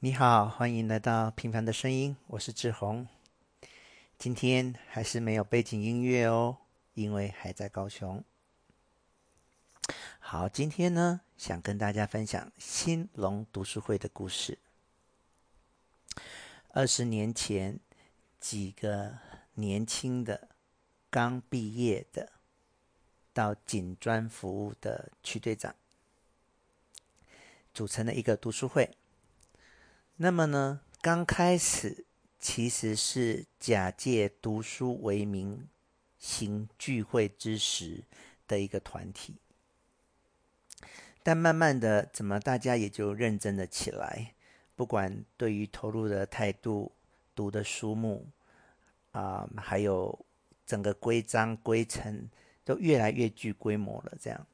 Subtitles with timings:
[0.00, 3.08] 你好，欢迎来到平凡的声音，我是志宏。
[4.18, 6.58] 今天还是没有背景音乐哦，
[6.92, 8.22] 因为还在高雄。
[10.18, 14.58] 好，今天呢，想跟大家分享新隆读书会的故事。
[16.74, 17.80] 二十年前，
[18.38, 19.16] 几个
[19.54, 20.48] 年轻的、
[21.08, 22.32] 刚毕业的，
[23.32, 25.74] 到警专服务的区队长，
[27.72, 28.90] 组成了一个读书会。
[30.18, 32.06] 那么呢，刚开始
[32.38, 35.68] 其实是假借读书为名
[36.16, 38.02] 行聚会之实
[38.48, 39.36] 的一个团体，
[41.22, 44.32] 但慢慢的，怎么大家也就认真了起来，
[44.74, 46.92] 不管对于投入的态度、
[47.34, 48.26] 读的书目
[49.12, 50.24] 啊、还有
[50.64, 52.30] 整个规章规程，
[52.64, 54.16] 都越来越具规模了。
[54.18, 54.46] 这样，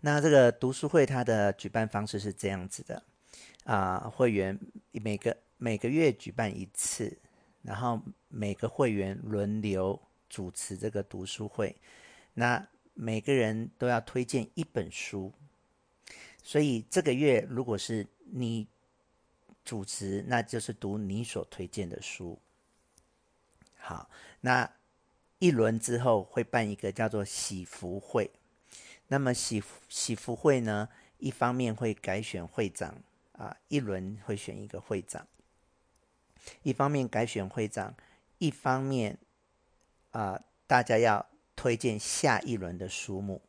[0.00, 3.02] 那这个读书会它的举办方式是这样子的。
[3.64, 4.58] 啊、会员
[4.92, 7.18] 每个每个月举办一次，
[7.62, 11.74] 然后每个会员轮流主持这个读书会。
[12.34, 15.32] 那每个人都要推荐一本书，
[16.42, 18.66] 所以这个月如果是你
[19.64, 22.38] 主持，那就是读你所推荐的书。
[23.76, 24.70] 好，那
[25.38, 28.30] 一轮之后会办一个叫做喜福会。
[29.08, 32.94] 那么喜喜福会呢，一方面会改选会长。
[33.44, 35.26] 啊，一轮会选一个会长，
[36.62, 37.94] 一方面改选会长，
[38.38, 39.18] 一方面
[40.12, 43.42] 啊，大家要推荐下一轮的书目。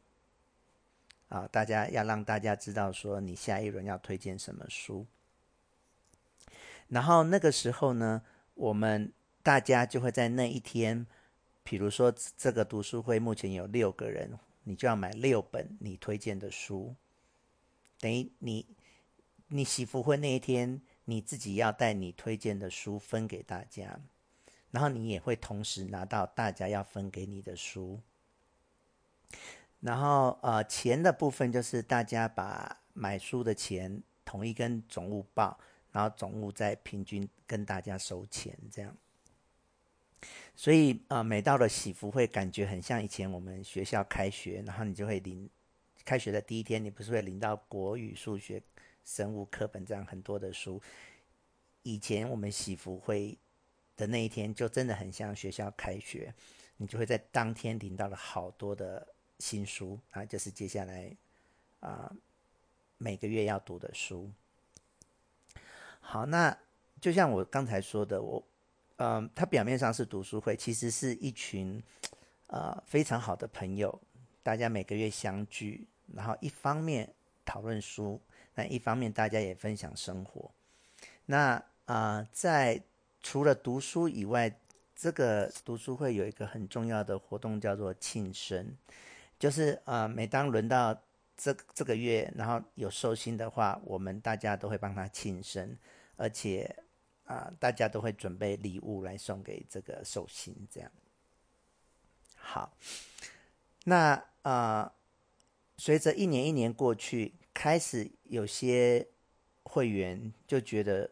[1.29, 5.05] 啊，大家要让大家知道说你下一轮要推荐什么书。
[6.89, 8.21] 然后那个时候呢，
[8.53, 11.07] 我们大家就会在那一天，
[11.63, 16.95] 比如说这个读书会目前有六个人，你就要买六本你推荐的书，
[18.01, 18.65] 等于你。
[19.47, 23.99] 你喜福会那一天，你自己要带你推荐的书分给大家，
[24.71, 27.99] 然后你也会同时拿到大家要分给你的书。
[29.81, 35.59] 然后呃，钱的部分就是大家把买书的钱统一跟总务报，
[35.91, 38.97] 然后总务再平均跟大家收钱，这样。
[40.55, 45.47] 所以呃，每到了喜福会，感觉很像以前我们学校开学，然后你就会领
[46.03, 48.59] 开学的第一天，你不是会领到国语、数学。
[49.05, 50.81] 生物课本这样很多的书，
[51.83, 53.37] 以前我们喜福会
[53.95, 56.33] 的那一天就真的很像学校开学，
[56.77, 59.07] 你就会在当天领到了好多的
[59.37, 61.15] 新书啊，就是接下来
[61.81, 62.11] 啊
[62.97, 64.29] 每个月要读的书。
[65.99, 66.57] 好，那
[66.99, 68.43] 就像我刚才说的，我
[68.97, 71.81] 嗯，它表面上是读书会，其实是一群
[72.47, 74.01] 呃非常好的朋友，
[74.41, 77.13] 大家每个月相聚，然后一方面
[77.45, 78.19] 讨论书。
[78.55, 80.49] 那一方面，大家也分享生活。
[81.25, 82.81] 那啊、在
[83.21, 84.59] 除了读书以外，
[84.95, 88.75] 这个读书会有一个很重要的活动，叫做庆生。
[89.37, 90.99] 就是啊、每当轮到
[91.35, 95.77] 这这个月，然后有寿星的话，我们大家都会帮他庆生，
[96.15, 96.75] 而且
[97.25, 100.55] 啊、大家都会准备礼物来送给这个寿星。
[100.71, 100.89] 这样。
[102.37, 102.71] 好，
[103.83, 104.93] 那啊、
[105.77, 107.33] 随着一年一年过去。
[107.55, 109.07] 开始有些
[109.63, 111.09] 会员就觉得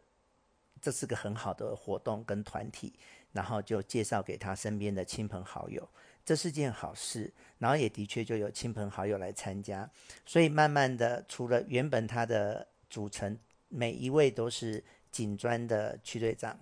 [0.81, 2.93] 这是个很好的活动跟团体，
[3.31, 5.89] 然后就介绍给他身边的亲朋好友，
[6.25, 7.33] 这是件好事。
[7.57, 9.89] 然后也的确就有亲朋好友来参加，
[10.25, 13.39] 所以慢慢的，除了原本他的组成
[13.69, 16.59] 每一位都是警专的区队长，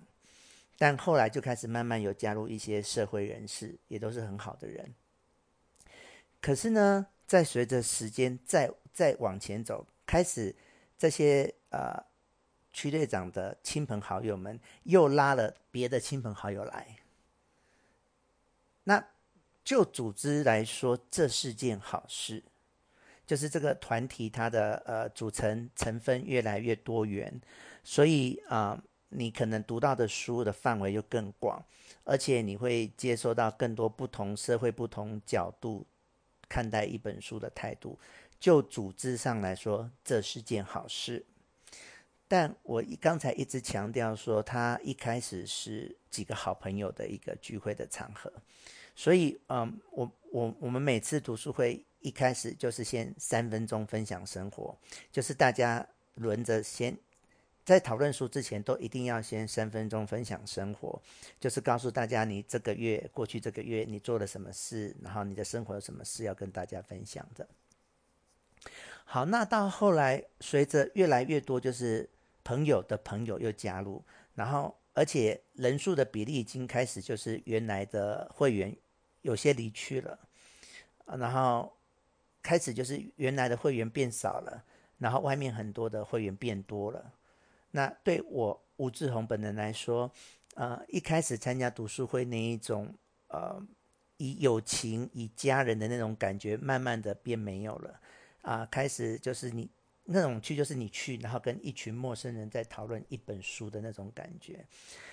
[0.78, 4.94] 但后来就开始慢慢有加入一些社会人士，也都是很好的人。
[6.42, 10.54] 可是呢，在随着时间再再往前走，开始
[10.98, 12.04] 这些呃
[12.72, 16.96] 区队长的亲朋好友们又拉了别的亲朋好友来。
[18.84, 19.02] 那
[19.64, 22.42] 就组织来说，这是件好事，
[23.24, 27.40] 就是这个团体它的呃组成成分越来越多元，
[27.84, 31.64] 所以啊、你可能读到的书的范围就更广，
[32.02, 35.86] 而且你会接收到更多不同社会不同角度
[36.52, 37.98] 看待一本书的态度。
[38.38, 41.24] 就组织上来说，这是件好事。
[42.28, 48.32] 但我一刚才一直强调说，他一开始是几个好朋友的一个聚会的场合，
[48.96, 54.76] 所以，嗯，我我我们每次读书会一开始就是先三分钟分享生活，
[55.12, 56.96] 就是大家轮着先
[57.64, 61.00] 在讨论书之前，都一定要先三分钟分享生活，
[61.38, 67.46] 就是告诉大家你这个月过去这个月你做了什么事，然后你的生活有什么事要跟大家分享的。
[69.04, 72.08] 好，那到后来，随着越来越多，就是
[72.42, 74.02] 朋友的朋友又加入，
[74.34, 78.76] 然后而且人数的比例已经开始就是原来的会员
[79.20, 80.18] 有些离去了，
[81.06, 81.72] 然后
[82.42, 84.64] 开始就是原来的会员变少了，
[84.98, 87.12] 然后外面很多的会员变多了。
[87.72, 90.10] 那对我吴志宏本人来说，
[90.54, 92.94] 呃，一开始参加读书会那一种
[93.26, 93.60] 呃
[94.18, 98.00] 以友情以家人的那种感觉，慢慢的变没有了。
[98.42, 99.68] 啊，呃，开始就是你。
[100.04, 104.66] 那种去就是你去，然后跟一群陌生人在讨论一本书的那种感觉，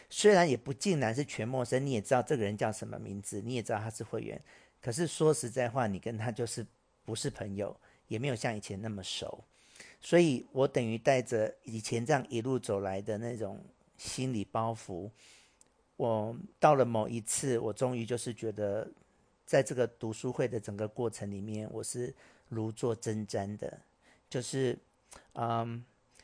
[0.09, 4.41] 虽然也不尽然是全陌生，你也知道这个人叫什么名字，你也知道他是会员，
[4.81, 6.65] 可是说实在话，你跟他就是
[7.05, 9.43] 不是朋友，也没有像以前那么熟，
[10.01, 13.59] 所以我等于带着以前这样一路走来的那种
[13.97, 15.09] 心理包袱，
[15.97, 18.87] 我到了某一次，我终于就是觉得，
[19.45, 22.13] 在这个读书会的整个过程里面，我是
[22.47, 23.77] 如坐针毡的。
[24.29, 24.77] 就是，
[25.33, 25.83] 嗯，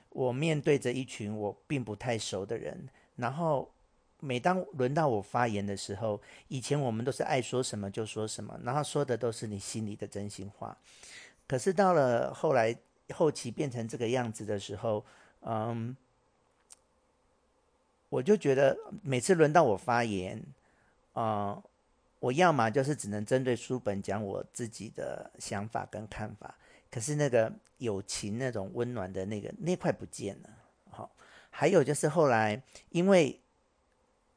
[0.09, 2.87] 我面对着一群我并不太熟的人，
[3.17, 3.69] 然后
[4.21, 10.77] 每当轮到我发言的时候，以前我们都是爱说什么就说什么，然后说的都是你心里的真心话。
[11.47, 12.73] 可是到了后来
[13.13, 15.05] 后期变成这个样子的时候，
[15.41, 15.95] 嗯，
[18.09, 20.41] 我就觉得每次轮到我发言，
[21.13, 21.63] 啊、嗯，
[22.19, 26.55] 我要么就是只能针对书本讲我自己的想法跟看法。
[26.89, 30.49] 可是那个友情那种温暖的那个那块不见了，
[30.89, 31.11] 好，
[31.49, 33.37] 还有就是后来，因为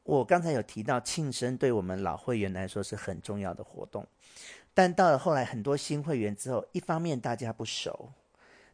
[0.02, 4.04] 我刚才有提到庆生对我们老会员来说是很重要的活动，
[4.74, 8.10] 但到了后来很多新会员之后，一方面大家不熟，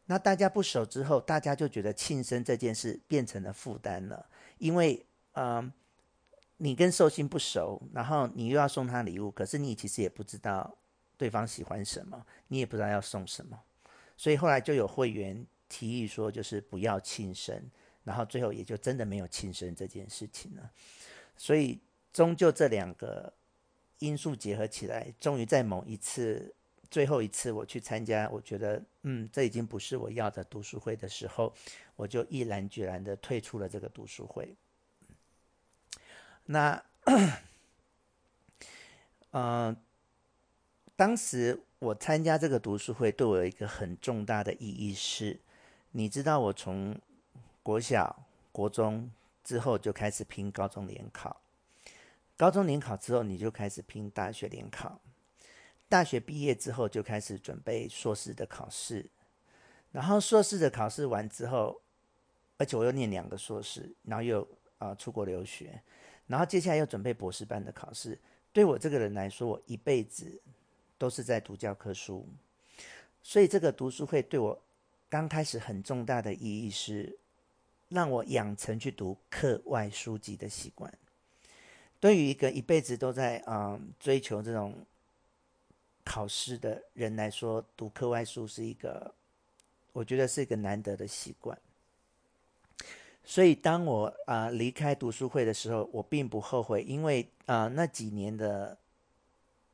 [0.07, 4.27] 那大家不熟之后，大家就觉得庆生这件事变成了负担了，
[4.59, 5.73] 因为嗯、
[6.59, 10.77] 你跟寿星不熟，然后你又要送他礼物，可是你其实也不知道
[11.17, 13.59] 对方喜欢什么，你也不知道要送什么。
[14.17, 17.61] 所以后来就有会员提议说，就是不要庆生，
[18.05, 20.71] 然后最后也就真的没有庆生这件事情了。
[21.37, 21.81] 所以
[22.13, 23.33] 终究这两个
[23.99, 26.55] 因素结合起来，终于在某一次
[26.95, 31.53] 最后一次我去参加，我觉得嗯，这已经不是我要的读书会的时候，
[31.97, 34.55] 我就毅然决然的退出了这个读书会。
[36.45, 36.81] 那
[39.33, 39.77] 嗯、
[40.95, 41.59] 当时。
[41.81, 45.39] 我参加这个读书会对我有一个很重大的意义是，
[45.91, 46.99] 你知道我从
[47.63, 49.11] 国小、国中
[49.43, 51.43] 之后就开始拼高中联考，
[52.39, 54.99] 高中联考之后你就开始拼大学联考，
[55.89, 59.09] 大学毕业之后就开始准备硕士的考试，
[59.93, 61.81] 然后硕士的考试完之后，
[62.59, 64.47] 而且我又念两个硕士，然后又
[64.79, 65.83] 啊、出国留学，
[66.27, 68.19] 然后接下来又准备博士班的考试，
[68.53, 70.41] 对我这个人来说，我一辈子。
[70.97, 72.27] 都是在读教科书，
[73.21, 74.63] 所以这个读书会对我
[75.11, 77.19] 刚开始很重大的意义是，
[77.89, 80.91] 让我养成去读课外书籍的习惯。
[81.99, 84.87] 对于一个一辈子都在嗯追求这种
[86.15, 89.13] 考试的人来说，读课外书是一个，
[89.93, 91.59] 我觉得是一个难得的习惯。
[93.25, 98.79] 所以当我啊离开读书会的时候，我并不后悔，因为啊那几年的。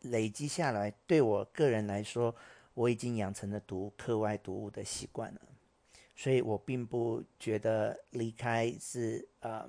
[0.05, 2.35] 累积下来，对我个人来说，
[2.73, 5.41] 我已经养成了读课外读物的习惯了，
[6.17, 9.69] 所以我并不觉得离开是呃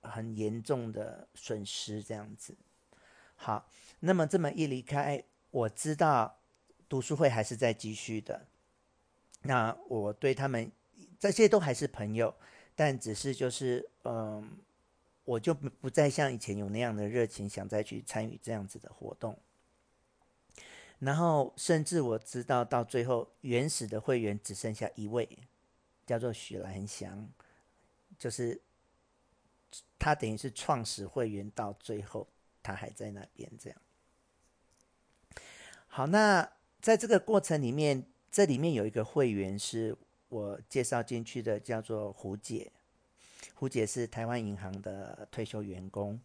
[0.00, 2.56] 很严重的损失这样子。
[3.36, 6.38] 好，那么这么一离开，我知道
[6.88, 8.46] 读书会还是在继续的。
[9.42, 10.70] 那我对他们
[11.18, 12.34] 这些都还是朋友，
[12.74, 14.58] 但只是就是嗯、
[15.24, 19.38] 我就不再像以前有那样的热情，想再去参与这样子的活动。
[20.98, 25.26] 然后，甚至我知道，到最后原始的会员只剩下一位，
[26.06, 27.26] 叫做许兰祥，
[28.18, 28.60] 就是
[29.98, 32.28] 他等于是创始会员，到最后
[32.62, 33.78] 他还在那边这样。
[35.92, 36.48] 好，那
[36.80, 39.96] 在这个过程里面，这里面有一个会员是
[40.28, 42.70] 我介绍进去的，叫做胡姐。
[43.54, 46.20] 胡姐是台湾银行的退休员工。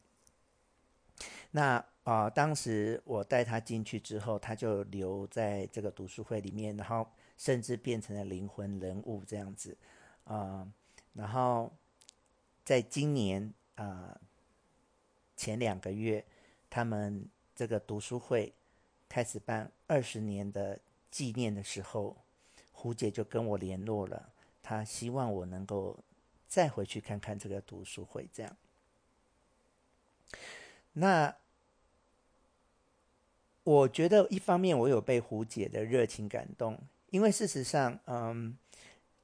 [1.50, 9.76] 那啊、当时我带她进去之后，她就留在这个读书会里面，然后甚至变成了灵魂人物这样子
[10.26, 10.68] 啊、
[11.14, 11.74] 然后
[12.64, 14.16] 在今年啊、
[15.36, 16.24] 前两个月，
[16.70, 18.54] 他们这个读书会
[19.16, 20.78] 开始办二十年的
[21.10, 22.18] 纪念的时候，
[22.74, 24.30] 胡姐就跟我联络了，
[24.62, 25.98] 她希望我能够
[26.50, 28.58] 再回去看看这个读书会这样。
[30.92, 31.34] 那
[33.64, 36.78] 我觉得一方面我有被胡姐的热情感动，
[37.10, 38.58] 因为事实上，嗯，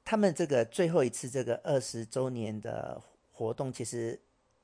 [0.02, 2.98] 他们这个最后一次这个二十周年的
[3.34, 4.18] 活动，其实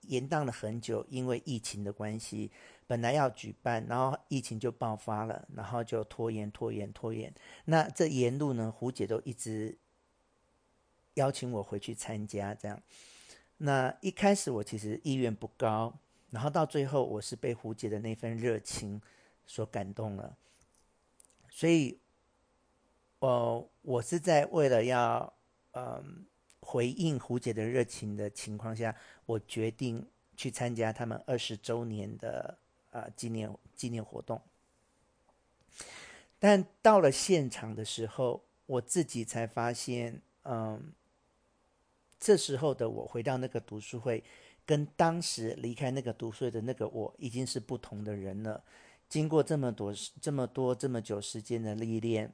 [0.09, 2.51] 延宕了很久，因为疫情的关系，
[2.87, 7.33] 本来要举办，然后疫情就爆发了，然后就拖延、拖延、拖延。
[7.65, 9.79] 那这沿路呢，胡姐都一直
[11.15, 12.83] 邀请我回去参加，这样。
[13.59, 15.99] 那一开始我其实意愿不高，
[16.31, 19.01] 然后到最后我是被胡姐的那份热情
[19.47, 20.37] 所感动了，
[21.49, 21.99] 所以。
[23.21, 25.35] 呃，我是在为了要
[25.73, 26.25] 嗯、
[26.69, 28.95] 回应胡姐的热情的情况下，
[29.25, 30.07] 我决定
[30.37, 32.59] 去参加他们二十周年的
[32.91, 34.39] 啊、呃、纪念纪念活动。
[36.39, 40.93] 但到了现场的时候，我自己才发现，嗯、
[42.21, 44.23] 这时候的我回到那个读书会，
[44.67, 48.63] 跟当时离开那个读书会的那个我已经是不同的人了。
[49.09, 52.31] 经过这么多这么多这么久时间的历练。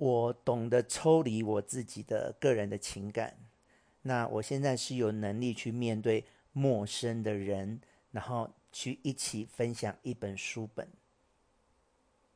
[0.00, 3.36] 我懂得抽离我自己的个人的情感，
[4.00, 7.78] 那我现在是有能力去面对陌生的人，
[8.10, 10.88] 然后去一起分享一本书本，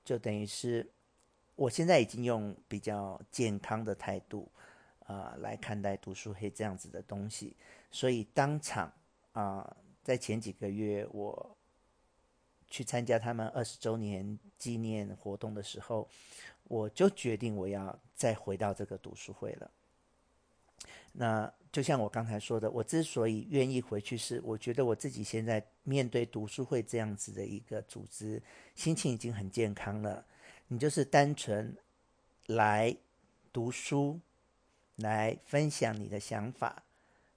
[0.04, 0.87] 就等于是
[1.56, 4.47] 我现在已经用比较健康的态度
[5.06, 7.56] 啊、来看待读书会这样子的东西，
[7.90, 8.92] 所以当场
[9.33, 11.56] 啊、在前几个月我
[12.68, 16.06] 去参加他们二十周年纪念活动的时候。
[16.64, 19.71] 我就决定我要再回到这个读书会了。
[21.12, 28.42] 那就像我刚才说的，我之所以愿意回去，是我觉得我自己现在面对读书会这样子的一个组织，
[28.75, 30.25] 心情已经很健康了。
[30.68, 31.76] 你就是单纯
[32.47, 32.97] 来
[33.52, 34.18] 读书，
[34.97, 36.83] 来分享你的想法，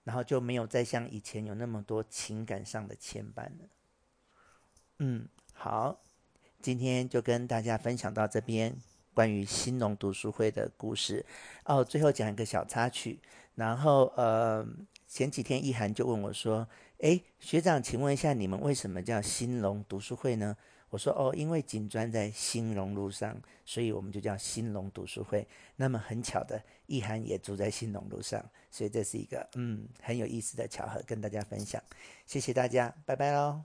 [0.03, 3.69] 然后就没有再像以前有那么多情感上的牵绊了。
[5.00, 6.00] 嗯，好，
[6.62, 8.75] 今天就跟大家分享到这边。
[9.18, 11.26] 关于新农读书会的故事
[11.66, 13.20] 哦，最后讲一个小插曲。
[13.56, 14.64] 然后呃，
[15.08, 16.68] 前几天意涵就问我说
[17.02, 20.56] ：“哎，学长，请问一下，你们为什么叫兴农读书会呢？”
[20.92, 25.48] 我说：“哦，因为锦砖在兴农路上，所以我们就叫兴农读书会。
[25.78, 31.82] 那么很巧的，意涵也住在兴农路上，所以这是一个嗯很有意思的巧合，跟大家分享。
[32.28, 33.64] 谢谢大家，拜拜喽。”